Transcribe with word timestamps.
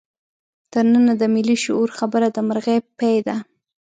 تر 0.71 0.83
ننه 0.93 1.13
د 1.21 1.23
ملي 1.33 1.55
شعور 1.63 1.89
خبره 1.99 2.27
د 2.35 2.37
مرغۍ 2.47 2.79
پۍ 2.99 3.15
ده. 3.27 3.35